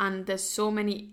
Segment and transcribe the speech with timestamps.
[0.00, 1.10] and there's so many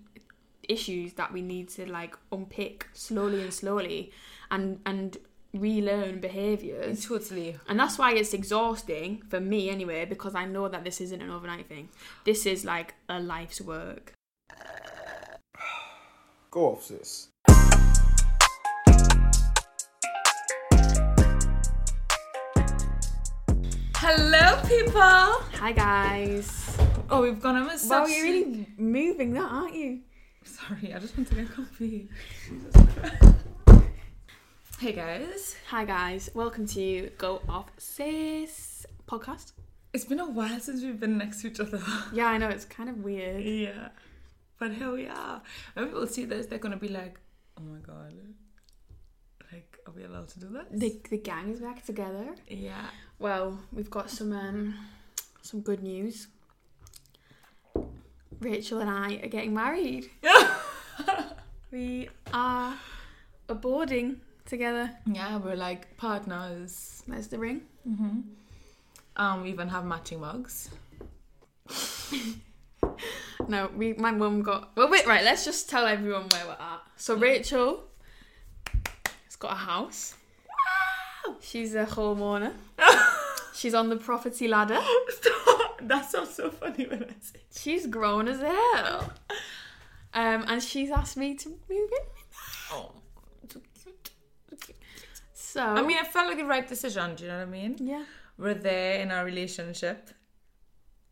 [0.67, 4.11] issues that we need to like unpick slowly and slowly,
[4.49, 5.17] and and
[5.53, 7.05] relearn behaviors.
[7.05, 7.57] Totally.
[7.67, 11.29] And that's why it's exhausting for me anyway, because I know that this isn't an
[11.29, 11.89] overnight thing.
[12.23, 14.13] This is like a life's work.
[16.49, 17.27] Go off, sis.
[23.95, 25.01] Hello, people.
[25.59, 26.76] Hi guys.
[27.09, 30.01] Oh, we've gone on a Wow, you're really moving that, aren't you?
[30.43, 32.09] Sorry, I just want to get coffee.
[34.79, 36.29] hey guys, Hi guys.
[36.33, 39.53] Welcome to Go Off Sis podcast.
[39.93, 41.81] it's been a while since we've been next to each other.
[42.13, 43.43] Yeah, I know it's kind of weird.
[43.43, 43.89] yeah,
[44.59, 45.41] but here we are.
[45.73, 47.19] When people see this, they're gonna be like,
[47.57, 48.13] "Oh my god,
[49.51, 52.35] like, are we allowed to do that?" The the gang is back together.
[52.49, 52.87] yeah.
[53.19, 54.75] Well, we've got some um
[55.41, 56.27] some good news.
[58.39, 60.09] Rachel and I are getting married.
[61.71, 62.73] we are
[63.49, 64.91] aboarding together.
[65.05, 67.03] Yeah, we're like partners.
[67.07, 67.61] There's the ring.
[67.87, 68.19] Mm-hmm.
[69.15, 70.69] Um, we even have matching mugs.
[73.47, 76.81] No, we my mum got well wait right, let's just tell everyone where we're at.
[76.97, 77.83] So Rachel
[79.25, 80.15] has got a house.
[81.25, 81.35] Wow.
[81.39, 82.53] She's a homeowner.
[83.53, 84.79] She's on the property ladder.
[85.87, 87.39] That sounds so funny when I say.
[87.55, 89.13] She's grown as hell.
[90.13, 92.07] Um, and she's asked me to move in.
[92.71, 92.91] Oh,
[93.47, 93.59] so
[94.63, 94.77] cute.
[95.33, 97.15] So I mean, it felt like the right decision.
[97.15, 97.75] Do you know what I mean?
[97.79, 98.03] yeah.
[98.37, 100.11] We're there in our relationship,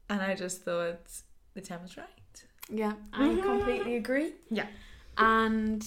[0.09, 1.09] and I just thought
[1.55, 2.07] the time was right.
[2.69, 4.33] Yeah, I completely agree.
[4.51, 4.67] Yeah.
[5.17, 5.83] And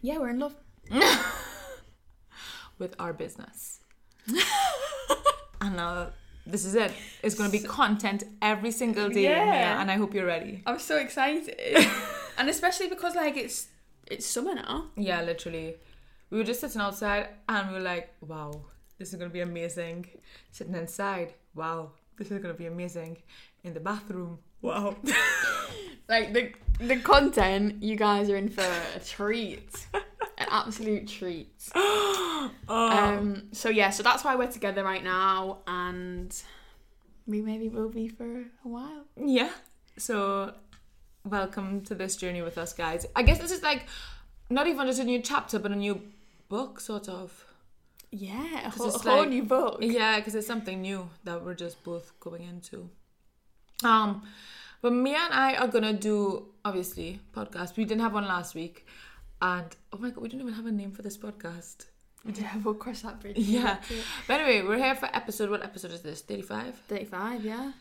[0.00, 0.54] yeah, we're in love.
[2.78, 3.80] with our business.
[5.60, 6.08] and now
[6.46, 6.92] this is it.
[7.22, 9.44] It's going to be content every single day, Yeah.
[9.44, 10.62] Mia, and I hope you're ready.
[10.66, 11.56] I'm so excited.
[12.38, 13.68] and especially because like it's
[14.06, 14.86] it's summer now.
[14.96, 15.76] Yeah, literally.
[16.30, 18.62] We were just sitting outside and we were like, wow,
[18.98, 20.06] this is going to be amazing.
[20.50, 23.18] Sitting inside, wow, this is going to be amazing.
[23.62, 24.96] In the bathroom, wow.
[26.08, 28.60] Like the the content, you guys are in for
[28.96, 29.86] a treat.
[30.54, 31.52] Absolute treat.
[31.74, 32.50] oh.
[32.68, 36.34] Um so yeah, so that's why we're together right now and
[37.26, 39.04] we maybe will be for a while.
[39.16, 39.50] Yeah.
[39.96, 40.54] So,
[41.24, 43.06] welcome to this journey with us, guys.
[43.16, 43.86] I guess this is like
[44.50, 46.02] not even just a new chapter, but a new
[46.48, 47.44] book, sort of.
[48.10, 49.78] Yeah, a whole, it's a whole like- new book.
[49.80, 52.90] Yeah, because it's something new that we're just both going into.
[53.82, 54.22] Um,
[54.82, 57.76] but Mia and I are gonna do obviously podcast.
[57.76, 58.86] We didn't have one last week,
[59.42, 61.86] and oh my god, we don't even have a name for this podcast.
[62.26, 63.36] Yeah, we'll cross that bridge.
[63.38, 63.76] Yeah.
[64.26, 65.50] But anyway, we're here for episode.
[65.50, 66.22] What episode is this?
[66.22, 66.74] Thirty-five.
[66.88, 67.72] 35, yeah.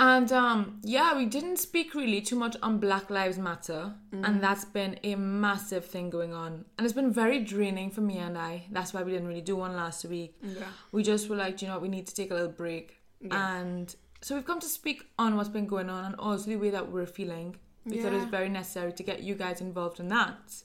[0.00, 4.64] And um, yeah, we didn't speak really too much on Black Lives Matter, and that's
[4.64, 8.66] been a massive thing going on, and it's been very draining for me and I.
[8.70, 10.36] That's why we didn't really do one last week.
[10.40, 10.62] Yeah.
[10.92, 11.82] We just were like, "Do you know, what?
[11.82, 13.58] we need to take a little break, Yeah.
[13.58, 16.70] and so we've come to speak on what's been going on and also the way
[16.70, 17.56] that we're feeling.
[17.84, 20.62] We thought it was very necessary to get you guys involved in that.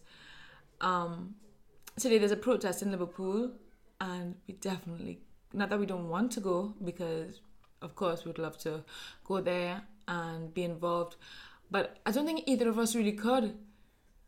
[0.84, 1.36] Um,
[1.98, 3.52] today there's a protest in Liverpool,
[4.00, 5.22] and we definitely
[5.54, 7.42] not that we don't want to go because,
[7.82, 8.84] of course, we'd love to
[9.24, 11.16] go there and be involved,
[11.72, 13.56] but I don't think either of us really could.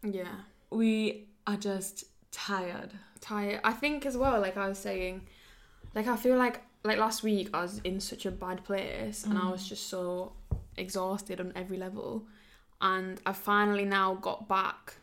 [0.03, 0.35] Yeah.
[0.69, 2.91] We are just tired.
[3.19, 3.59] Tired.
[3.63, 5.27] I think as well, like I was saying,
[5.93, 9.39] like I feel like like last week I was in such a bad place and
[9.39, 10.33] I was just so
[10.77, 12.27] exhausted on every level.
[12.79, 14.95] And I finally now got back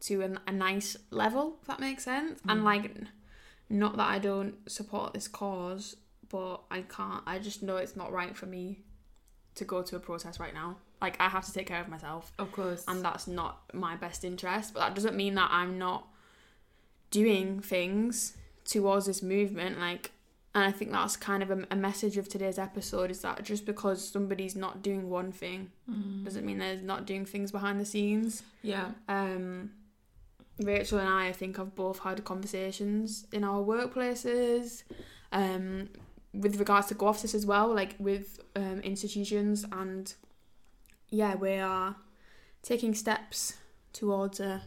[0.00, 2.40] to an, a nice level, if that makes sense.
[2.48, 2.90] And like,
[3.68, 5.96] not that I don't support this cause,
[6.28, 7.22] but I can't.
[7.26, 8.80] I just know it's not right for me
[9.56, 10.76] to go to a protest right now.
[11.00, 12.84] Like, I have to take care of myself Of course.
[12.88, 14.74] and that's not my best interest.
[14.74, 16.06] But that doesn't mean that I'm not
[17.10, 19.78] doing things towards this movement.
[19.78, 20.10] Like,
[20.54, 23.64] and I think that's kind of a, a message of today's episode is that just
[23.64, 25.70] because somebody's not doing one thing
[26.24, 28.42] doesn't mean they're not doing things behind the scenes.
[28.62, 28.90] yeah.
[29.08, 29.70] Um,
[30.60, 34.82] Rachel and I, I think, have both had conversations in our workplaces,
[35.32, 35.88] um,
[36.34, 40.12] with regards to Go Off Sis as well, like with um, institutions, and
[41.10, 41.96] yeah, we are
[42.62, 43.54] taking steps
[43.92, 44.62] towards a,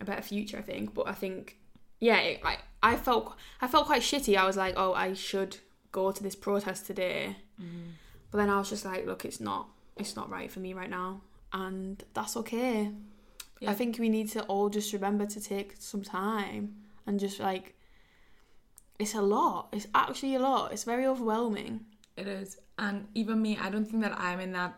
[0.00, 0.58] a better future.
[0.58, 1.56] I think, but I think,
[1.98, 4.36] yeah, it, I I felt I felt quite shitty.
[4.36, 5.56] I was like, oh, I should
[5.92, 7.36] go to this protest today,
[8.30, 10.90] but then I was just like, look, it's not it's not right for me right
[10.90, 11.22] now,
[11.52, 12.92] and that's okay.
[13.60, 13.70] Yeah.
[13.70, 16.74] I think we need to all just remember to take some time
[17.06, 17.74] and just like
[18.98, 19.68] it's a lot.
[19.72, 20.72] It's actually a lot.
[20.72, 21.86] It's very overwhelming.
[22.16, 22.58] It is.
[22.78, 24.74] And even me, I don't think that I'm in that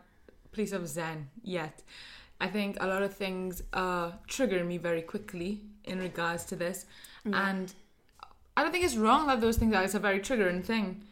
[0.51, 1.83] place of zen yet.
[2.41, 6.85] I think a lot of things are triggering me very quickly in regards to this,
[7.25, 7.73] and
[8.55, 9.83] I don't think it's wrong that those things are.
[9.83, 11.03] It's a very triggering thing,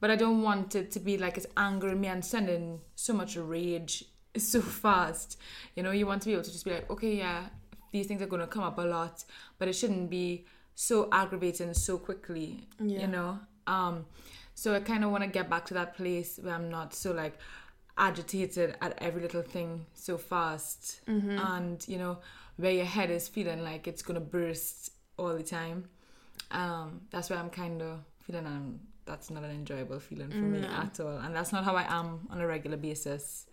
[0.00, 3.36] but I don't want it to be like it's angering me and sending so much
[3.36, 4.04] rage
[4.52, 5.38] so fast.
[5.76, 7.44] You know, you want to be able to just be like, okay, yeah,
[7.92, 9.24] these things are going to come up a lot,
[9.58, 12.66] but it shouldn't be so aggravating so quickly.
[12.80, 13.00] Yeah.
[13.02, 14.06] You know, um,
[14.54, 17.12] so I kind of want to get back to that place where I'm not so
[17.12, 17.38] like
[17.96, 21.38] agitated at every little thing so fast, Mm-hmm.
[21.38, 22.18] and you know,
[22.56, 25.84] where your head is feeling like it's gonna burst all the time.
[26.50, 28.46] Um, that's where I'm kind of feeling.
[28.46, 31.84] Um, that's not an enjoyable feeling for me at all, and that's not how I
[31.88, 33.46] am on a regular basis.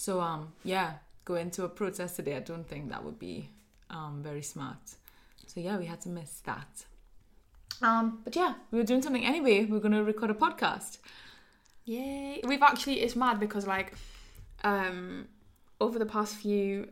[0.00, 0.94] So um, yeah,
[1.26, 3.50] going to a protest today, I don't think that would be
[3.90, 4.78] um very smart.
[5.46, 6.86] So yeah, we had to miss that.
[7.82, 9.66] Um, but yeah, we were doing something anyway.
[9.66, 11.00] We are gonna record a podcast.
[11.84, 12.40] Yay!
[12.44, 13.92] We've actually it's mad because like
[14.64, 15.28] um
[15.82, 16.88] over the past few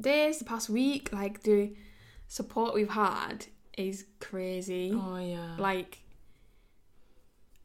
[0.00, 1.74] days, the past week, like the
[2.28, 3.46] support we've had
[3.76, 4.92] is crazy.
[4.94, 5.98] Oh yeah, Like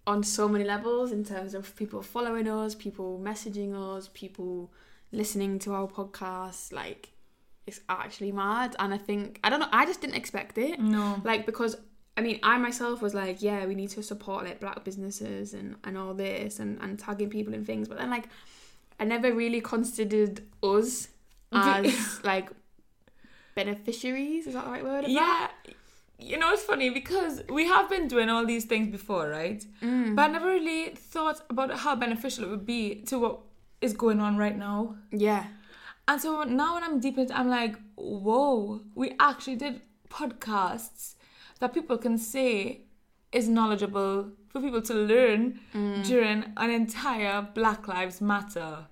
[0.08, 4.72] on so many levels in terms of people following us, people messaging us, people
[5.12, 7.10] listening to our podcast, like
[7.68, 8.76] it's actually mad.
[8.80, 10.80] And I think I don't know, I just didn't expect it.
[10.80, 11.76] no, like because
[12.16, 15.76] I mean I myself was like yeah we need to support like black businesses and
[15.84, 17.88] and all this and and tagging people in things.
[17.90, 18.30] But then like
[19.00, 21.10] I never really considered us
[21.52, 22.50] as like
[23.56, 24.48] beneficiaries.
[24.48, 25.06] Is that the right word?
[25.08, 25.48] Yeah.
[26.20, 29.64] You know, it's funny because we have been doing all these things before, right?
[29.84, 30.16] Mm.
[30.16, 33.40] But I never really thought about how beneficial it would be to what
[33.82, 34.96] is going on right now.
[35.12, 35.46] yeah
[36.08, 41.16] And so now when I'm deep into I'm like, whoa, we actually did podcasts
[41.60, 42.82] that people can say
[43.32, 46.04] is knowledgeable for people to learn Mm.
[46.08, 48.88] during an entire Black Lives Matter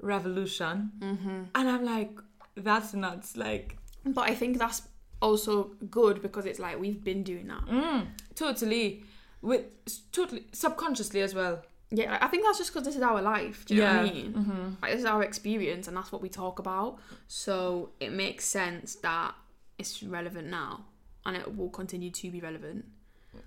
[0.00, 0.92] revolution.
[0.98, 1.42] mm-hmm.
[1.54, 2.10] And I'm like,
[2.56, 3.36] that's nuts.
[3.36, 4.82] Like, but I think that's
[5.20, 9.04] also good because it's like we've been doing that mm, totally.
[9.42, 9.64] With
[10.12, 11.62] totally subconsciously as well.
[11.90, 14.04] yeah I think that's just because this is our life do you know what I
[14.04, 14.12] Yeah.
[14.12, 14.68] mean Mm-hmm.
[14.82, 18.96] like this is our experience and that's what we talk about so it makes sense
[18.96, 19.34] that
[19.78, 20.84] it's relevant now
[21.26, 22.84] and it will continue to be relevant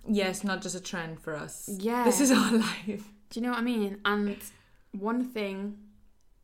[0.08, 1.70] Yes, not just a trend for us.
[1.90, 3.04] yeah This is our life.
[3.30, 4.38] do you know what i mean and
[4.92, 5.78] one thing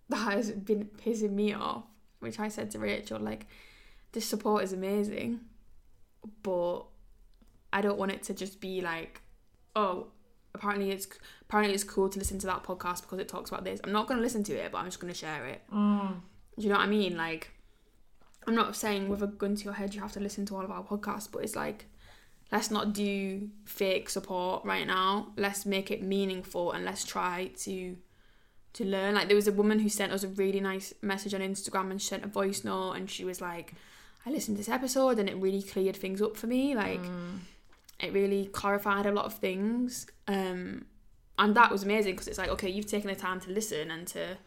[0.09, 1.83] that has been pissing me off
[2.19, 3.47] which i said to rachel like
[4.11, 5.39] this support is amazing
[6.43, 6.81] but
[7.71, 9.21] i don't want it to just be like
[9.75, 10.07] oh
[10.55, 11.07] apparently it's
[11.43, 14.07] apparently it's cool to listen to that podcast because it talks about this i'm not
[14.07, 16.21] going to listen to it but i'm just going to share it Mm.
[16.57, 17.15] Do you know what I mean?
[17.15, 17.51] Like,
[18.45, 20.63] I'm not saying with a gun to your head you have to listen to all
[20.65, 21.85] of our podcasts, but it's like,
[22.51, 25.31] let's not do fake support right now.
[25.37, 27.95] Let's make it meaningful and let's try to
[28.73, 29.15] to learn.
[29.15, 32.01] Like, there was a woman who sent us a really nice message on Instagram and
[32.01, 33.73] sent a voice note, and she was like,
[34.25, 36.75] "I listened to this episode and it really cleared things up for me.
[36.75, 37.39] Like, Mm.
[37.99, 40.85] it really clarified a lot of things." Um,
[41.37, 44.05] and that was amazing because it's like, okay, you've taken the time to listen and
[44.07, 44.37] to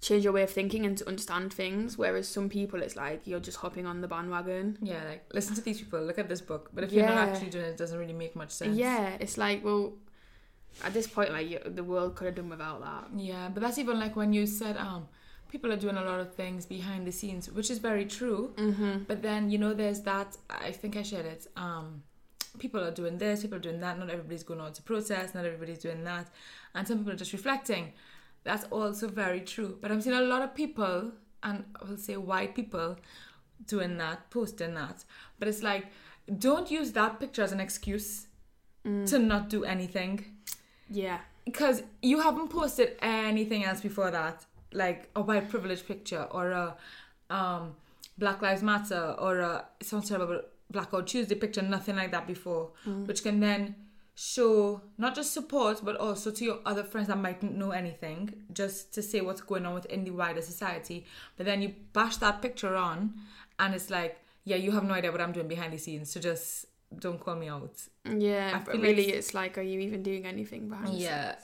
[0.00, 1.96] change your way of thinking and to understand things.
[1.96, 4.76] Whereas some people, it's like you're just hopping on the bandwagon.
[4.82, 6.70] Yeah, like listen to these people, look at this book.
[6.74, 8.76] But if you're not actually doing it, it doesn't really make much sense.
[8.76, 9.94] Yeah, it's like, well,
[10.82, 13.18] at this point, like you, the world could have done without that.
[13.18, 15.08] Yeah, but that's even like when you said um
[15.54, 18.42] people are doing a lot of things behind the scenes, which is very true.
[18.56, 18.94] Mm-hmm.
[19.10, 20.30] But then you know there's that
[20.68, 21.42] I think I shared it.
[21.66, 21.86] Um
[22.64, 25.44] people are doing this, people are doing that, not everybody's going out to protest, not
[25.50, 26.26] everybody's doing that.
[26.74, 27.84] And some people are just reflecting.
[28.48, 29.70] That's also very true.
[29.80, 30.98] But I'm seeing a lot of people
[31.46, 32.96] and I will say white people
[33.74, 34.98] doing that, posting that.
[35.38, 35.84] But it's like
[36.46, 38.10] don't use that picture as an excuse
[38.86, 39.06] Mm.
[39.10, 40.14] to not do anything
[41.02, 41.20] Yeah.
[41.50, 41.76] because
[42.10, 44.36] you haven't posted anything else before that,
[44.74, 46.76] like a white privilege picture or a
[47.30, 47.74] um,
[48.18, 52.26] Black Lives Matter or a some sort of a Blackout Tuesday picture, nothing like that
[52.26, 53.06] before, Mm.
[53.06, 53.76] which can then
[54.16, 58.92] show not just support but also to your other friends that mightn't know anything, just
[58.94, 61.04] to say what's going on within the wider society.
[61.36, 63.14] But then you bash that picture on,
[63.58, 66.20] and it's like, yeah, you have no idea what I'm doing behind the scenes, so
[66.20, 66.66] just
[66.98, 67.76] don't call me out.
[68.04, 70.98] Yeah, I but like really, s- it's like, are you even doing anything behind the
[70.98, 71.34] Yeah.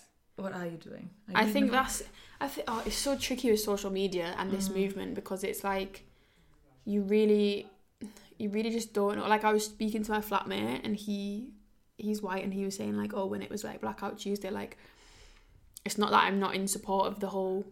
[0.41, 1.11] What are you doing?
[1.35, 2.03] Are I you think even- that's.
[2.43, 4.77] I think oh, it's so tricky with social media and this Mm.
[4.77, 6.05] movement because it's like,
[6.87, 7.67] you really,
[8.39, 9.29] you really just don't know.
[9.29, 11.51] Like I was speaking to my flatmate and he,
[11.99, 14.79] he's white and he was saying like, oh, when it was like Blackout Tuesday, like,
[15.85, 17.67] it's not that I'm not in support of the whole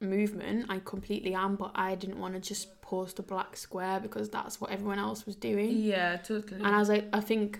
[0.00, 0.66] movement.
[0.68, 4.60] I completely am, but I didn't want to just post a black square because that's
[4.60, 5.78] what everyone else was doing.
[5.78, 6.60] Yeah, totally.
[6.62, 7.58] And I was like, I think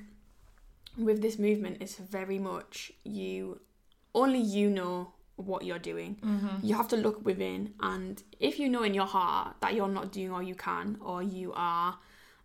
[0.98, 3.60] with this movement, it's very much you,
[4.14, 6.16] only you know what you're doing.
[6.22, 6.66] Mm-hmm.
[6.66, 10.12] You have to look within, and if you know in your heart that you're not
[10.12, 11.98] doing all you can, or you are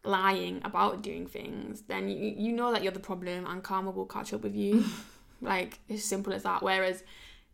[0.03, 4.05] lying about doing things, then you, you know that you're the problem, and karma will
[4.05, 4.85] catch up with you.
[5.41, 6.63] like it's simple as that.
[6.63, 7.03] Whereas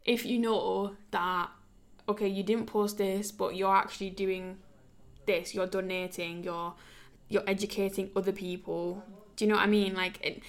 [0.06, 1.50] if you know that
[2.10, 4.58] okay, you didn't post this, but you're actually doing
[5.26, 6.74] this, you're donating, you're
[7.30, 9.04] you're educating other people.
[9.36, 9.96] Do you know what I mean?
[9.96, 10.44] Like, it,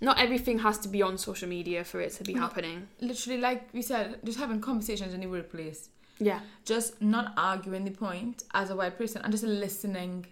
[0.00, 2.40] not everything has to be on social media for it to be No.
[2.40, 2.88] happening.
[3.00, 5.88] Literally, like we said, just having conversations in the workplace.
[6.22, 10.26] Yeah, Just not arguing the point as a white person and just listening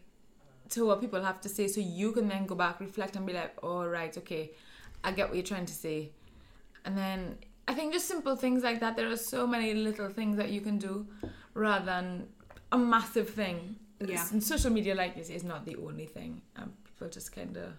[0.71, 3.33] to what people have to say so you can then go back, reflect, and be
[3.33, 4.51] like, oh, right, okay,
[5.03, 6.11] I get what you're trying to say.
[6.85, 8.97] And then I think just simple things like that.
[8.97, 11.07] There are so many little things that you can do
[11.55, 12.29] rather than
[12.71, 13.77] a massive thing.
[14.01, 14.27] Yeah.
[14.31, 16.43] And social media, like this, is not the only thing.
[16.57, 17.73] Um, people just kind of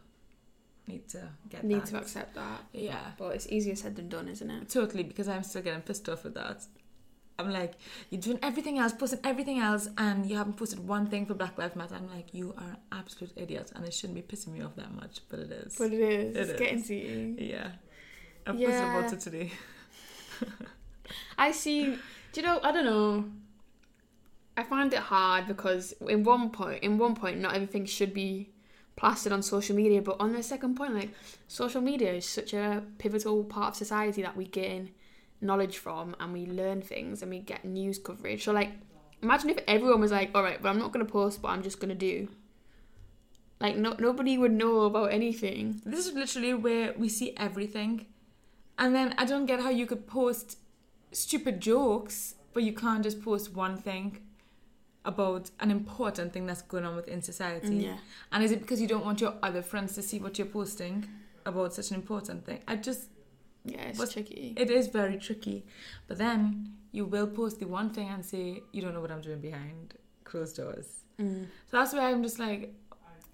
[0.90, 1.92] need to get need that.
[1.92, 2.60] to accept that.
[2.74, 3.00] Yeah.
[3.18, 4.70] But it's easier said than done, isn't it?
[4.70, 6.60] Totally, because I'm still getting pissed off with that.
[7.40, 7.74] I'm like,
[8.10, 11.58] you're doing everything else, posting everything else, and you haven't posted one thing for Black
[11.58, 11.96] Lives Matter.
[11.96, 14.94] I'm like, you are an absolute idiot, and it shouldn't be pissing me off that
[14.94, 15.76] much, but it is.
[15.78, 16.36] But it is.
[16.36, 16.60] It it's is.
[16.60, 17.36] getting to you.
[17.40, 17.70] yeah.
[18.46, 18.98] I posted Yeah.
[19.00, 19.52] about it today.
[21.38, 21.96] I see.
[22.34, 22.60] Do you know?
[22.64, 23.26] I don't know.
[24.58, 28.50] I find it hard because in one point, in one point, not everything should be
[29.00, 30.02] plastered on social media.
[30.02, 31.12] But on the second point, like
[31.48, 34.92] social media is such a pivotal part of society that we gain
[35.42, 38.44] knowledge from and we learn things and we get news coverage.
[38.44, 38.72] So like,
[39.24, 41.80] imagine if everyone was like, "All right, but I'm not gonna post, but I'm just
[41.80, 42.28] gonna do."
[43.62, 45.82] Like no, nobody would know about anything.
[45.86, 48.06] This is literally where we see everything.
[48.78, 50.58] And then I don't get how you could post
[51.12, 54.20] stupid jokes, but you can't just post one thing
[55.14, 57.76] about an important thing that's going on within society.
[57.88, 57.98] Yeah.
[58.32, 60.96] And is it because you don't want your other friends to see what you're posting
[61.46, 62.60] about such an important thing?
[62.68, 63.04] I just,
[63.66, 64.54] Yeah, it's tricky.
[64.64, 65.58] it is very tricky.
[66.08, 69.22] But then you will post the one thing and say, you don't know what I'm
[69.30, 70.88] doing behind closed doors.
[71.20, 71.46] Mm.
[71.70, 72.62] So that's why I'm just like,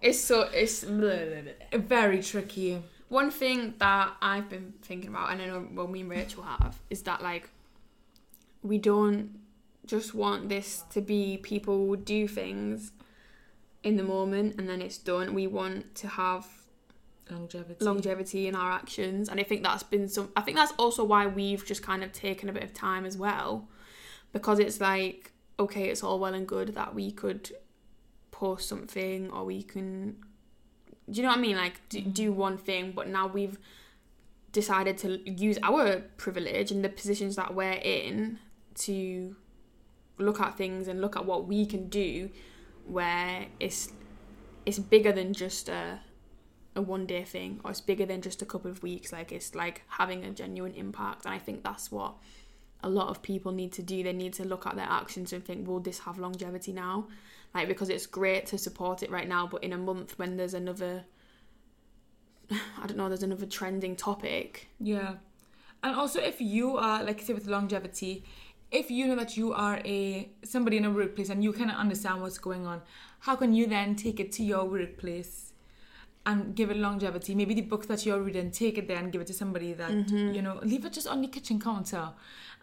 [0.01, 1.79] It's so it's blah, blah, blah.
[1.98, 2.82] very tricky.
[3.10, 6.74] One thing that I've been thinking about, and I know well, me and Rachel have,
[6.89, 7.50] is that like
[8.72, 9.22] we don't
[9.85, 12.91] just want this to be people do things
[13.83, 15.33] in the moment and then it's done.
[15.33, 16.47] We want to have
[17.29, 17.83] Longevity.
[17.83, 20.31] longevity in our actions, and I think that's been some.
[20.35, 23.17] I think that's also why we've just kind of taken a bit of time as
[23.17, 23.67] well,
[24.31, 27.51] because it's like okay, it's all well and good that we could
[28.31, 30.17] post something or we can
[31.09, 31.55] do you know what I mean?
[31.55, 32.09] Like do, mm-hmm.
[32.11, 33.57] do one thing, but now we've
[34.51, 38.39] decided to use our privilege and the positions that we're in
[38.75, 39.35] to
[40.17, 42.29] look at things and look at what we can do
[42.86, 43.91] where it's
[44.65, 46.00] it's bigger than just a
[46.75, 49.12] a one day thing or it's bigger than just a couple of weeks.
[49.12, 51.25] Like it's like having a genuine impact.
[51.25, 52.15] And I think that's what
[52.84, 54.03] a lot of people need to do.
[54.03, 57.07] They need to look at their actions and think will this have longevity now?
[57.53, 60.53] Like because it's great to support it right now but in a month when there's
[60.53, 61.05] another
[62.51, 64.67] I don't know there's another trending topic.
[64.79, 65.15] Yeah.
[65.81, 68.25] And also if you are like I say with longevity,
[68.72, 71.77] if you know that you are a somebody in a workplace and you kind of
[71.77, 72.81] understand what's going on,
[73.19, 75.53] how can you then take it to your workplace
[76.25, 77.36] and give it longevity?
[77.36, 79.91] Maybe the books that you're reading, take it there and give it to somebody that
[79.91, 80.34] mm-hmm.
[80.34, 82.10] you know, leave it just on the kitchen counter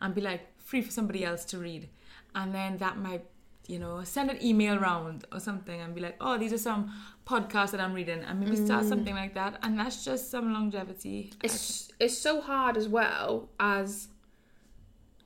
[0.00, 1.88] and be like free for somebody else to read.
[2.34, 3.24] And then that might
[3.66, 6.92] you know, send an email round or something and be like, oh, these are some
[7.26, 8.88] podcasts that I'm reading, and maybe start mm.
[8.88, 9.58] something like that.
[9.62, 11.32] And that's just some longevity.
[11.42, 14.08] it's it's so hard as well as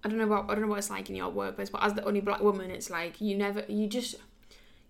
[0.07, 1.95] I don't know about I don't know what it's like in your workplace, but as
[1.95, 4.15] the only black woman, it's like you never you just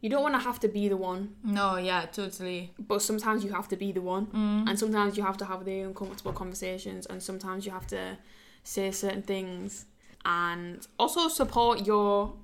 [0.03, 2.73] you don't want to have to be the one, No, yeah, totally.
[2.79, 4.69] but sometimes you have to be the one, Mm.
[4.69, 8.19] and sometimes you have to have the uncomfortable conversations, and sometimes you have to
[8.63, 9.87] say certain things,
[10.27, 12.35] and also support your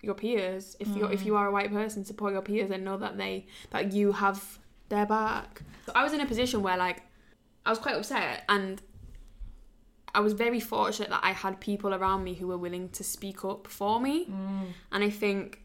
[0.00, 0.76] your peers.
[0.80, 3.46] If you if you are a white person, support your peers and know that they
[3.70, 4.58] that you have
[4.88, 5.62] their back.
[5.86, 7.02] So I was in a position where like
[7.66, 8.80] I was quite upset and
[10.14, 13.44] I was very fortunate that I had people around me who were willing to speak
[13.44, 14.26] up for me.
[14.26, 14.66] Mm.
[14.92, 15.62] And I think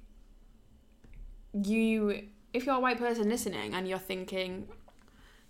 [1.54, 4.68] you, if you're a white person listening and you're thinking,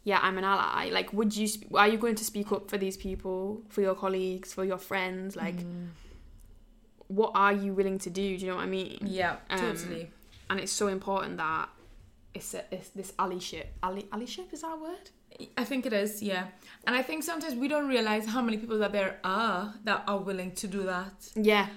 [0.04, 2.78] yeah, I'm an ally, like, would you, sp- are you going to speak up for
[2.78, 5.36] these people, for your colleagues, for your friends?
[5.36, 5.90] Like, Mm.
[7.08, 8.38] what are you willing to do?
[8.38, 9.00] Do you know what I mean?
[9.06, 10.10] yeah, Um, totally.
[10.50, 11.70] And it's so important that
[12.34, 13.66] it's, a, it's this allyship.
[13.84, 15.10] Ally, allyship, is our word?
[15.58, 16.48] I think it is, yeah.
[16.86, 20.18] And I think sometimes we don't realize how many people that there are that are
[20.18, 21.30] willing to do that.
[21.36, 21.68] Yeah.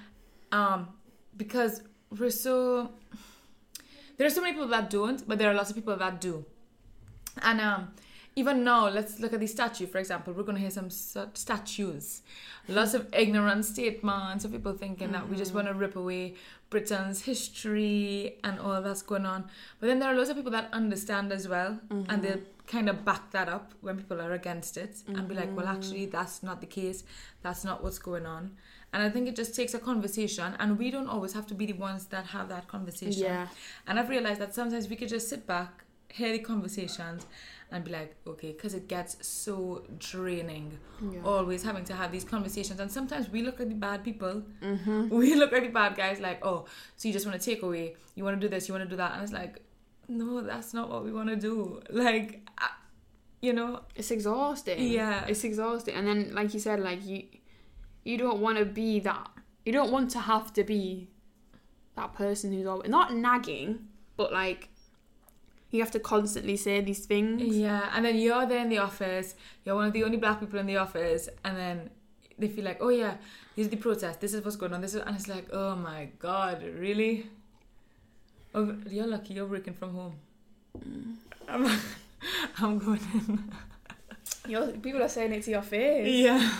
[0.51, 0.89] Um,
[1.37, 1.81] because
[2.17, 2.91] we're so
[4.17, 6.45] there are so many people that don't, but there are lots of people that do.
[7.41, 7.93] And um,
[8.35, 10.33] even now, let's look at the statue, for example.
[10.33, 12.21] We're going to hear some st- statues.
[12.67, 16.35] Lots of ignorant statements of people thinking that we just want to rip away
[16.69, 19.45] Britain's history and all that's going on.
[19.79, 22.41] But then there are lots of people that understand as well, and they'll
[22.75, 26.05] kind of back that up when people are against it and be like, well, actually,
[26.17, 26.99] that's not the case.
[27.45, 28.43] That's not what's going on.
[28.93, 31.65] And I think it just takes a conversation, and we don't always have to be
[31.71, 33.23] the ones that have that conversation.
[33.23, 33.47] Yeah.
[33.87, 35.71] And I've realized that sometimes we could just sit back,
[36.19, 37.25] hear the conversations,
[37.73, 40.67] and be like, okay, because it gets so draining,
[41.01, 41.21] Yeah.
[41.23, 42.79] always having to have these conversations.
[42.81, 45.07] And sometimes we look at the bad people, Mm-hmm.
[45.21, 46.65] we look at the bad guys like, oh,
[46.97, 48.89] so you just want to take away, you want to do this, you want to
[48.89, 49.13] do that.
[49.13, 49.53] And it's like,
[50.19, 51.81] no, that's not what we want to do.
[51.89, 52.27] Like,
[52.57, 52.77] I-
[53.41, 54.79] you know, It's exhausting.
[54.99, 55.25] Yeah.
[55.27, 55.95] It's exhausting.
[55.95, 57.23] And then, like you said, like you,
[58.03, 59.27] you don't want to be that.
[59.65, 61.07] You don't want to have to be
[61.95, 64.69] that person who's always not nagging, but like
[65.71, 67.41] you have to constantly say these things.
[67.55, 70.59] Yeah, and then you're there in the office, you're one of the only black people
[70.59, 71.89] in the office, and then
[72.37, 73.15] they feel like, oh yeah,
[73.55, 75.75] this is the protest, this is what's going on, this is, and it's like, oh
[75.75, 77.27] my god, really?
[78.53, 80.13] Oh, you're lucky you're working from home.
[81.47, 81.65] I'm,
[82.59, 83.51] I'm going in.
[84.47, 86.07] You're, people are saying it to your face.
[86.25, 86.51] Yeah.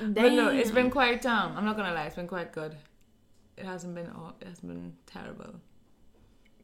[0.00, 2.74] But no, it's been quite, um, I'm not gonna lie, it's been quite good.
[3.56, 5.54] It hasn't been, aw- it hasn't been terrible.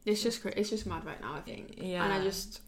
[0.05, 1.35] It's just it's just mad right now.
[1.35, 1.75] I think.
[1.77, 2.03] Yeah.
[2.03, 2.61] And I just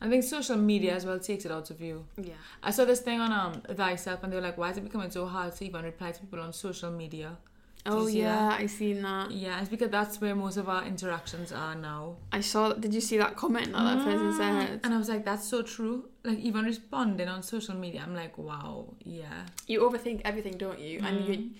[0.00, 2.04] I think social media as well takes it out of you.
[2.16, 2.32] yeah.
[2.62, 5.10] I saw this thing on um thyself, and they were like, "Why is it becoming
[5.10, 7.36] so hard to even reply to people on social media?"
[7.84, 8.60] Oh yeah, that?
[8.60, 9.32] I seen that.
[9.32, 12.16] Yeah, it's because that's where most of our interactions are now.
[12.30, 12.72] I saw.
[12.74, 14.80] Did you see that comment that that person said?
[14.84, 18.38] and I was like, "That's so true." Like even responding on social media, I'm like,
[18.38, 21.00] "Wow, yeah, You overthink everything, don't you?
[21.02, 21.28] And Mm.
[21.28, 21.50] you,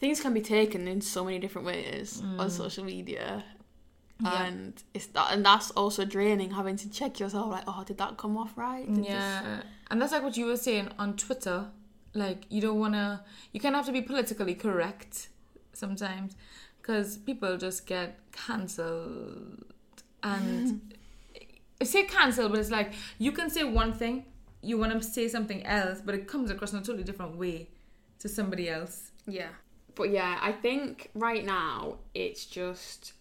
[0.00, 2.50] things can be taken in so many different ways on Mm.
[2.50, 3.44] social media.
[4.20, 4.44] Yeah.
[4.44, 7.50] And it's that, and that's also draining having to check yourself.
[7.50, 8.86] Like, oh, did that come off right?
[8.86, 11.70] Did this- yeah." And that's like what you were saying on Twitter.
[12.14, 15.28] Like you don't wanna, you kind of have to be politically correct
[15.76, 16.36] sometimes,
[16.80, 19.64] because people just get cancelled
[20.22, 21.84] and mm-hmm.
[21.84, 24.24] say cancel, but it's like you can say one thing,
[24.62, 27.68] you want to say something else, but it comes across in a totally different way
[28.18, 29.12] to somebody else.
[29.26, 29.48] Yeah.
[29.94, 33.14] But yeah, I think right now it's just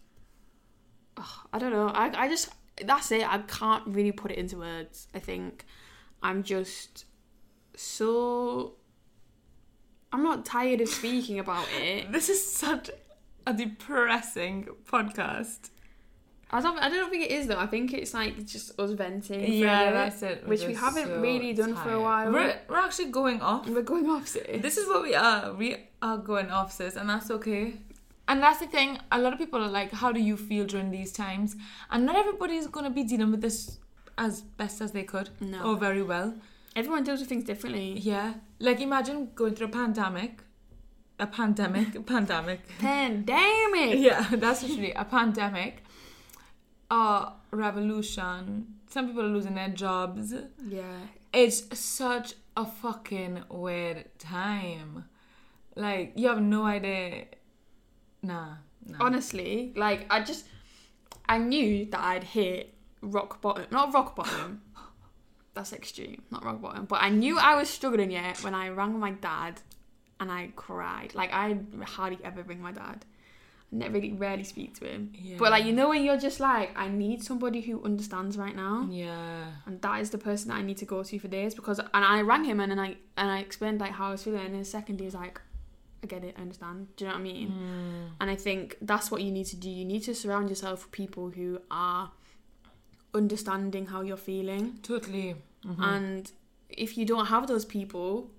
[1.18, 1.88] Ugh, I don't know.
[1.88, 2.50] I I just
[2.84, 3.28] that's it.
[3.28, 5.08] I can't really put it into words.
[5.14, 5.66] I think
[6.22, 7.06] I'm just
[7.76, 8.74] so
[10.16, 12.10] I'm not tired of speaking about it.
[12.16, 12.90] This is such
[13.46, 15.72] a depressing podcast.
[16.52, 17.60] I don't I don't think it is though.
[17.60, 19.52] I think it's like just us venting.
[19.52, 20.44] Yeah, that's it.
[20.44, 22.32] We're Which we haven't so really done for a while.
[22.32, 23.68] We're, we're actually going off.
[23.68, 24.62] We're going off sis.
[24.62, 25.54] This is what we are.
[25.54, 25.70] We
[26.02, 27.74] are going off, sis, and that's okay.
[28.30, 29.00] And that's the thing.
[29.12, 31.58] A lot of people are like, "How do you feel during these times?"
[31.92, 33.80] And not everybody is going to be dealing with this
[34.18, 35.60] as best as they could No.
[35.68, 36.36] or very well.
[36.76, 37.98] Everyone deals with things differently.
[38.00, 40.42] Yeah, like imagine going through a pandemic,
[41.20, 42.60] a pandemic, a pandemic.
[42.80, 44.00] Pandemic.
[44.00, 45.84] Yeah, that's literally a pandemic,
[46.92, 48.68] a revolution.
[48.90, 50.34] Some people are losing their jobs.
[50.68, 51.00] Yeah.
[51.34, 55.06] It's such a fucking weird time.
[55.76, 57.26] Like you have no idea.
[58.22, 58.98] Nah, nah.
[59.00, 60.46] Honestly, like I just
[61.28, 63.66] I knew that I'd hit rock bottom.
[63.72, 64.62] Not rock bottom.
[65.56, 66.22] That's extreme.
[66.32, 66.86] Not rock bottom.
[66.86, 69.62] But I knew I was struggling yet when I rang my dad
[70.20, 71.16] and I cried.
[71.16, 73.06] Like I hardly ever ring my dad.
[73.72, 75.14] I never really rarely speak to him.
[75.16, 75.38] Yeah.
[75.40, 78.88] But like you know when you're just like, I need somebody who understands right now.
[78.92, 79.46] Yeah.
[79.66, 81.90] And that is the person that I need to go to for this because and
[81.94, 84.54] I rang him and then I and I explained like how I was feeling and
[84.54, 85.40] in a second he was like,
[86.04, 86.88] I get it, I understand.
[86.98, 87.50] Do you know what I mean?
[87.50, 88.10] Mm.
[88.20, 89.70] And I think that's what you need to do.
[89.70, 92.12] You need to surround yourself with people who are
[93.16, 94.80] understanding how you're feeling.
[94.84, 95.36] Totally.
[95.66, 95.80] Mhm.
[95.96, 96.32] And
[96.70, 98.30] if you don't have those people,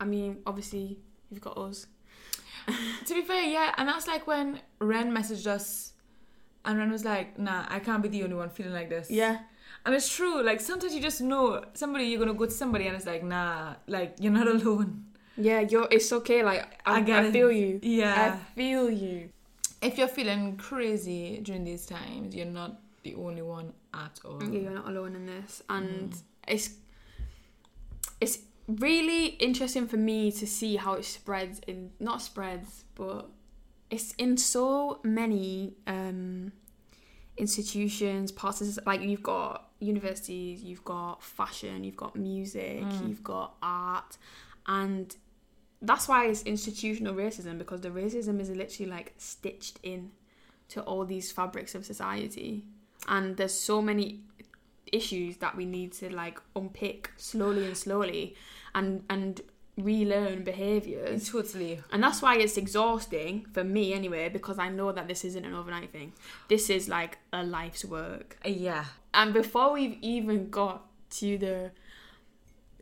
[0.00, 0.98] I mean, obviously
[1.30, 1.86] you've got us.
[3.06, 5.92] to be fair, yeah, and that's like when Ren messaged us,
[6.64, 9.38] and Ren was like, "Nah, I can't be the only one feeling like this." Yeah.
[9.84, 10.42] and it's true.
[10.44, 12.04] Like sometimes you just know somebody.
[12.04, 15.88] You're gonna go to somebody, and it's like, "Nah, like you're not alone." Yeah, you're
[15.90, 17.32] it's okay, like I, I I it.
[17.32, 17.80] feel you.
[17.82, 18.38] Yeah.
[18.38, 19.30] I feel you.
[19.80, 24.42] If you're feeling crazy during these times, you're not the only one at all.
[24.42, 25.62] Yeah, you're not alone in this.
[25.68, 26.22] And Mm.
[26.48, 26.70] it's
[28.20, 33.28] it's really interesting for me to see how it spreads in not spreads, but
[33.90, 36.52] it's in so many um
[37.36, 43.08] institutions, parts of like you've got universities, you've got fashion, you've got music, Mm.
[43.08, 44.16] you've got art
[44.66, 45.16] and
[45.84, 50.12] that's why it's institutional racism because the racism is literally like stitched in
[50.68, 52.64] to all these fabrics of society
[53.08, 54.20] and there's so many
[54.92, 58.34] issues that we need to like unpick slowly and slowly
[58.74, 59.40] and and
[59.78, 61.80] relearn behaviors Totally.
[61.90, 65.54] and that's why it's exhausting for me anyway because i know that this isn't an
[65.54, 66.12] overnight thing
[66.48, 68.84] this is like a life's work Uh, yeah.
[69.14, 71.70] and before we've even got to the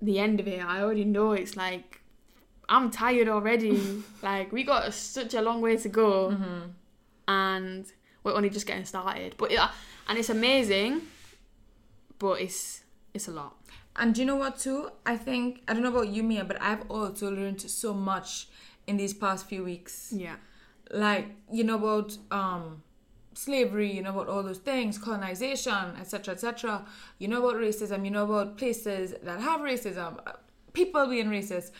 [0.02, 2.00] the end of it i already know it's like
[2.68, 3.80] i'm tired already
[4.22, 6.60] like we got such a long way to go Mm-hmm.
[7.28, 7.86] and
[8.24, 9.70] we're only just getting started but yeah
[10.10, 11.02] and it's amazing
[12.18, 12.82] but it's
[13.14, 13.54] it's a lot
[13.96, 14.90] And do you know what too?
[15.04, 18.48] I think I don't know about you, Mia, but I've also learned so much
[18.86, 20.12] in these past few weeks.
[20.12, 20.36] yeah
[20.90, 22.82] Like you know about um
[23.34, 26.84] slavery, you know about all those things, colonization, etc., etc.
[27.18, 28.04] You know about racism.
[28.04, 30.20] You know about places that have racism,
[30.72, 31.70] people being racist.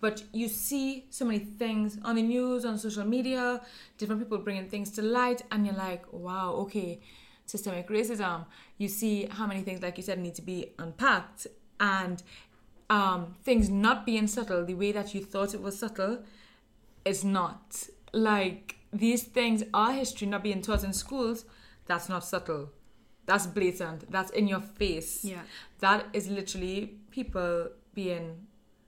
[0.00, 3.60] But you see so many things on the news, on social media,
[3.98, 7.00] different people bringing things to light, and you're like, wow, okay,
[7.50, 8.46] systemic racism.
[8.78, 11.46] You see how many things, like you said, need to be unpacked,
[11.78, 12.22] and
[12.88, 16.14] um, things not being subtle the way that you thought it was subtle
[17.04, 17.88] it's not.
[18.12, 21.46] Like, these things are history not being taught in schools.
[21.86, 22.68] That's not subtle.
[23.24, 24.10] That's blatant.
[24.12, 25.24] That's in your face.
[25.24, 25.42] yeah
[25.78, 28.46] That is literally people being,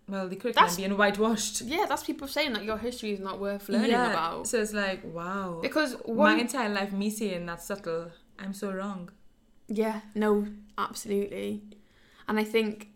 [0.08, 1.62] well, the curriculum That's- being whitewashed.
[1.62, 4.74] yeah that's people saying that your history is not worth learning Yeah, about So it's
[4.74, 5.60] like, wow.
[5.62, 8.10] because My entire life, me saying that's subtle,
[8.42, 9.10] I'm so wrong.
[9.68, 11.62] Yeah, no, absolutely.
[12.28, 12.88] And I think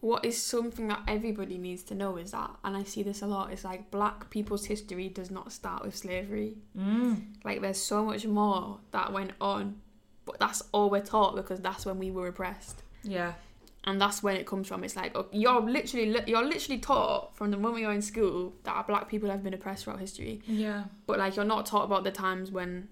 [0.00, 3.26] what is something that everybody needs to know is that, and I see this a
[3.26, 6.56] lot, is like black people's history does not start with slavery.
[6.78, 7.22] Mm.
[7.44, 9.80] Like there's so much more that went on,
[10.24, 12.82] but that's all we're taught because that's when we were oppressed.
[13.02, 13.32] Yeah.
[13.84, 14.82] And that's when it comes from.
[14.82, 18.86] It's like oh, you're literally you're literally taught from the moment you're in school that
[18.88, 20.84] black people have been oppressed throughout history, Yeah.
[21.06, 22.88] but like you're not taught about the times when,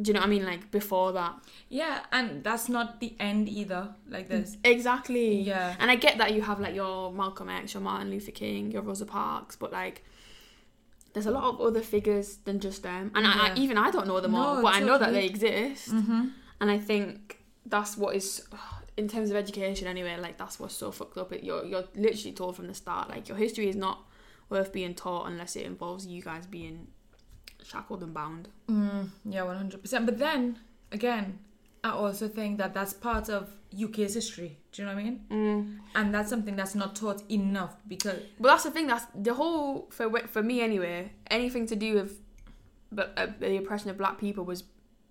[0.00, 0.44] do you know what I mean?
[0.44, 1.34] Like before that.
[1.68, 3.88] Yeah, and that's not the end either.
[4.08, 4.58] Like this.
[4.62, 5.40] Exactly.
[5.40, 5.74] Yeah.
[5.78, 8.82] And I get that you have like your Malcolm X, your Martin Luther King, your
[8.82, 10.04] Rosa Parks, but like
[11.14, 13.10] there's a lot of other figures than just them.
[13.14, 15.90] And I, I, even I don't know them all, but I know that they exist.
[15.90, 16.28] Mm-hmm.
[16.60, 18.46] And I think that's what is
[18.98, 21.32] in terms of education anyway, like that's what's so fucked up.
[21.32, 24.00] It you're you're literally told from the start, like your history is not
[24.50, 26.86] worth being taught unless it involves you guys being
[27.66, 28.48] shackled and bound.
[28.68, 30.06] Mm, yeah, one hundred percent.
[30.06, 30.58] But then
[30.92, 31.38] again,
[31.84, 33.50] I also think that that's part of
[33.84, 34.58] UK's history.
[34.72, 35.20] Do you know what I mean?
[35.30, 35.78] Mm.
[35.94, 38.86] And that's something that's not taught enough because Well, that's the thing.
[38.86, 41.12] That's the whole for for me anyway.
[41.30, 42.20] Anything to do with,
[42.92, 44.64] but uh, the oppression of black people was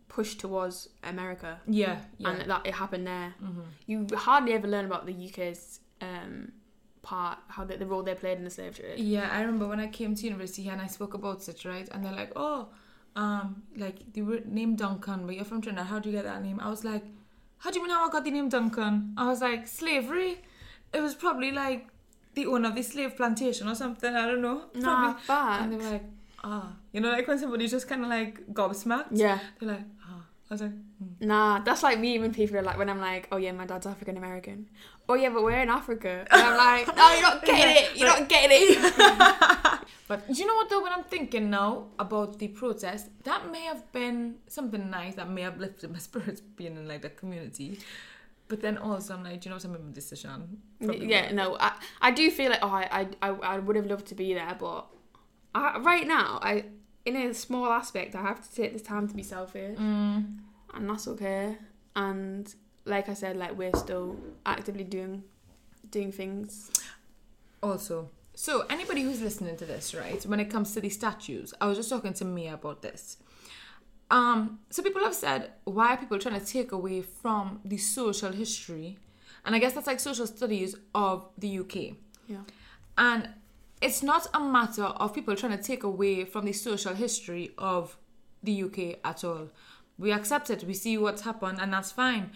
[0.07, 2.29] pushed towards America, yeah, yeah.
[2.29, 3.33] and that it happened there.
[3.39, 6.51] hmm You hardly ever learn about the UK's um,
[7.05, 8.99] part, how the, the role they played in the slave trade.
[8.99, 11.87] Yeah, I remember when I came to university here and I spoke about it, right?
[11.91, 12.67] And they're like, "Oh,
[13.15, 15.87] um, like the word name Duncan, but you're from Trinidad.
[15.87, 17.03] How do you get that name?" I was like,
[17.59, 20.41] "How do you mean how I got the name Duncan?" I was like, "Slavery.
[20.93, 21.87] It was probably like
[22.33, 24.13] the owner of the slave plantation or something.
[24.23, 24.59] I don't know.
[24.73, 26.05] Nah, Probably." And they were like,
[26.43, 29.11] "Ah, you know, like when somebody's just kind of like gobsmacked.
[29.11, 29.85] Yeah, They're like.
[30.49, 30.71] I was like,
[31.19, 33.87] nah, that's like me when people are like, when I'm like, oh yeah, my dad's
[33.87, 34.69] African American.
[35.09, 36.25] Oh yeah, but we're in Africa.
[36.29, 37.97] And I'm like, no, you're not getting it.
[37.97, 39.79] You're not getting it.
[40.07, 43.91] But you know what though, when I'm thinking now about the protest, that may have
[43.91, 47.79] been something nice that may have lifted my spirits being in like the community.
[48.47, 50.61] But then also I'm like, do you know what I made my decision?
[50.79, 54.05] Probably yeah, no, I, I do feel like oh, I, I, I would have loved
[54.07, 54.85] to be there, but
[55.55, 56.65] I, right now, I
[57.05, 60.39] in a small aspect, I have to take the time to be selfish, Mm,
[60.73, 61.57] and that's okay.
[61.95, 62.53] And
[62.85, 65.23] like I said, like we're still actively doing
[65.91, 66.71] doing things.
[67.63, 71.67] also, so anybody who's listening to this, right, when it comes to these statues, I
[71.67, 73.17] was just talking to Mia about this.
[74.11, 78.31] Um, so people have said, why are people trying to take away from the social
[78.31, 78.97] history?
[79.45, 81.75] And I guess that's like social studies of the UK.
[82.27, 82.37] Yeah.
[82.97, 83.29] And
[83.81, 87.97] it's not a matter of people trying to take away from the social history of
[88.43, 89.49] the UK at all.
[89.97, 92.31] We accept it, we see what's happened, and that's fine.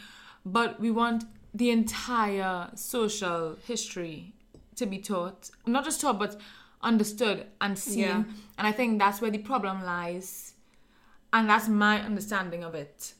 [0.45, 4.33] But we want the entire social history
[4.75, 5.49] to be taught.
[5.65, 6.39] Not just taught, but
[6.81, 7.99] understood and seen.
[7.99, 8.23] Yeah.
[8.57, 10.53] And I think that's where the problem lies.
[11.33, 13.13] And that's my understanding of it.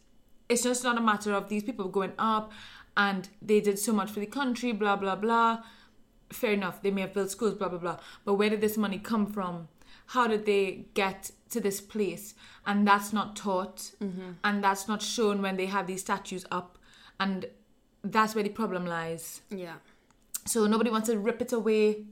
[0.48, 2.52] It's just not a matter of these people going up
[2.98, 5.60] and they did so much for the country, blah, blah, blah
[6.32, 7.98] fair enough, they may have built schools, blah, blah, blah.
[8.26, 9.68] But where did this money come from?
[10.08, 12.34] How did they get to this place?
[12.66, 13.92] And that's not taught.
[14.44, 16.78] And that's not shown when they have these statues up.
[17.20, 17.46] And
[18.04, 19.42] that's where the problem lies.
[19.50, 19.76] Yeah.
[20.46, 22.06] So nobody wants to rip it away,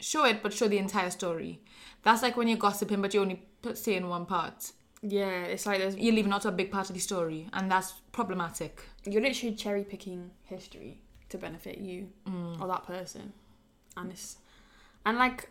[0.00, 1.60] show it, but show the entire story.
[2.02, 4.72] That's like when you're gossiping, but you only put, say in one part.
[5.06, 7.92] Yeah, it's like there's you're leaving out a big part of the story, and that's
[8.12, 8.80] problematic.
[9.04, 12.58] you're literally cherry picking history to benefit you Mm.
[12.60, 13.32] or that person,
[13.96, 14.36] and it's
[15.06, 15.50] and like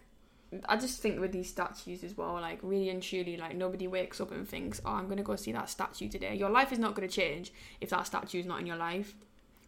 [0.69, 4.21] I just think with these statues as well, like really and truly, like nobody wakes
[4.21, 6.93] up and thinks, "Oh, I'm gonna go see that statue today." Your life is not
[6.95, 7.51] gonna change
[7.81, 9.15] if that statue is not in your life.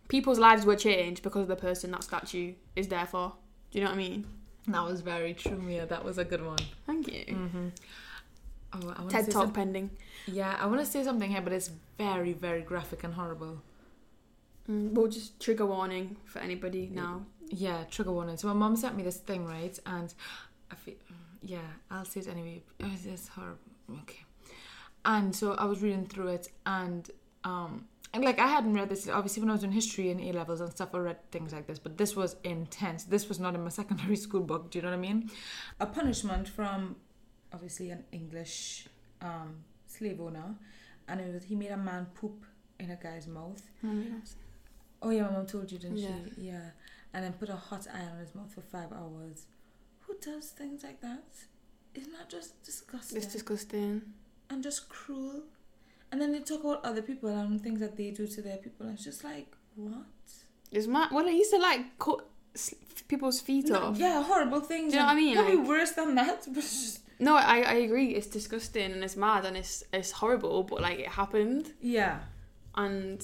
[0.08, 3.34] People's lives will change because of the person that statue is there for.
[3.72, 4.28] Do you know what I mean?
[4.68, 5.86] That was very true, Mia.
[5.86, 6.58] That was a good one.
[6.86, 7.26] Thank you.
[7.36, 7.68] Mm-hmm.
[8.74, 9.90] Oh, I want TED Talk some- pending.
[10.28, 13.62] Yeah, I want to say something here, but it's very, very graphic and horrible.
[14.70, 17.26] Mm, we'll just trigger warning for anybody now.
[17.58, 18.38] Yeah, trigger warning.
[18.38, 19.78] So my mom sent me this thing, right?
[19.86, 20.13] And
[20.72, 20.96] I feel,
[21.41, 22.63] yeah, I'll say it anyway.
[22.84, 23.60] Oh, It's horrible.
[24.02, 24.24] Okay.
[25.06, 27.10] And so I was reading through it, and
[27.44, 29.08] um, and like I hadn't read this.
[29.08, 31.68] Obviously, when I was in history and A levels and stuff, I read things like
[31.68, 31.78] this.
[31.80, 33.04] But this was intense.
[33.04, 34.72] This was not in my secondary school book.
[34.72, 35.30] Do you know what I mean?
[35.80, 36.96] A punishment from
[37.54, 38.88] obviously an English
[39.22, 40.56] um, slave owner,
[41.08, 42.44] and it was he made a man poop
[42.80, 43.62] in a guy's mouth.
[45.04, 46.10] Oh yeah, my mom told you, didn't Yeah.
[46.36, 46.41] she?
[46.48, 46.70] Yeah.
[47.15, 49.45] And then put a hot iron on his mouth for five hours.
[50.01, 51.23] Who does things like that?
[51.95, 53.17] Isn't that just disgusting?
[53.17, 54.01] It's disgusting.
[54.49, 55.43] and just cruel.
[56.12, 58.86] And then they talk about other people and things that they do to their people.
[58.86, 60.04] And it's just like, what?
[60.71, 61.10] It's mad.
[61.12, 62.19] Well, I used to like cut
[63.08, 63.97] people's feet No, off.
[63.97, 64.91] yeah, horrible things.
[64.91, 65.36] Do you know what I mean?
[65.36, 66.45] Probably Like- worse than that.
[66.54, 68.10] But No, I, I agree.
[68.17, 70.63] It's disgusting and it's mad and it's it's horrible.
[70.63, 72.19] But like it happened yeah.
[72.75, 73.23] and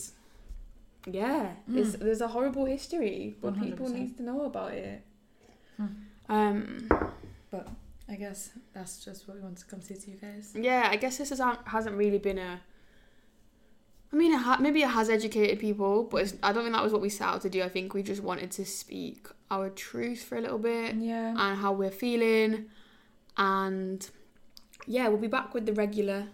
[1.06, 1.78] yeah, Mm.
[1.78, 3.94] it's, there's a horrible history, but people 100%.
[3.94, 5.02] need to know about it.
[5.78, 5.86] Hmm.
[6.30, 6.88] Um.
[7.50, 7.68] But
[8.08, 10.54] I guess that's just what we want to come say to you guys.
[10.56, 12.62] Yeah, I guess this has, hasn't really been a.
[14.14, 16.84] I mean, it ha- maybe it has educated people, but it's, I don't think that
[16.84, 17.64] was what we set out to do.
[17.64, 21.30] I think we just wanted to speak our truth for a little bit Yeah.
[21.30, 22.66] and how we're feeling,
[23.38, 24.10] and
[24.86, 26.28] yeah, we'll be back with the regular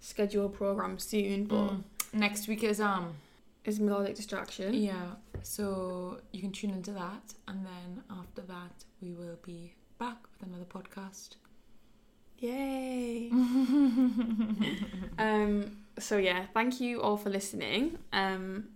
[0.00, 1.44] schedule program soon.
[1.46, 1.82] But Mm.
[2.12, 3.14] Next week is um
[3.64, 4.74] it's melodic distraction.
[4.74, 10.16] yeah, so you can tune into that, and then after that we will be back
[10.38, 11.36] with another podcast.
[12.38, 13.30] Yay!
[15.18, 15.76] um.
[15.98, 17.98] So yeah, thank you all for listening.
[18.12, 18.68] Um.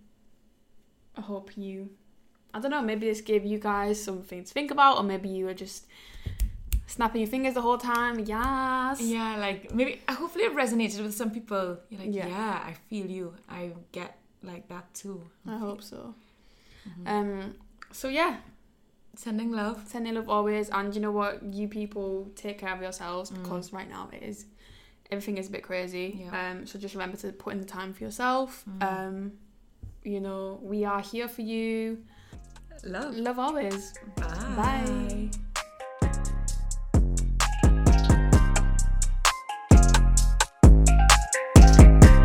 [1.16, 1.90] I hope you.
[2.54, 2.80] I don't know.
[2.82, 5.86] Maybe this gave you guys something to think about, or maybe you were just
[6.86, 8.20] snapping your fingers the whole time.
[8.20, 9.00] Yes.
[9.02, 11.78] Yeah, like maybe hopefully it resonated with some people.
[11.90, 12.28] You're like, Yeah.
[12.28, 13.34] yeah, I feel you.
[13.48, 15.22] I get like that too.
[15.46, 16.14] I hope so.
[16.88, 17.06] Mhm.
[17.08, 17.54] Um.
[17.92, 18.36] So yeah,
[19.16, 19.82] Sending love.
[19.88, 21.42] sending love always, and you know what?
[21.42, 23.42] You people take care of yourselves Mm.
[23.42, 24.46] because right now it is
[25.10, 26.20] everything is a bit crazy.
[26.24, 26.50] Yeah.
[26.50, 26.66] Um.
[26.66, 28.64] So just remember to put in the time for yourself.
[28.68, 28.82] Mhm.
[28.82, 29.32] Um.
[30.04, 32.04] You know we are here for you.
[32.84, 33.16] Love.
[33.16, 33.92] Love always.
[34.16, 34.54] Bye.
[34.56, 35.30] Bye.